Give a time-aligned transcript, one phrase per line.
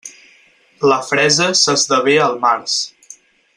[0.91, 2.81] La fresa s'esdevé al març.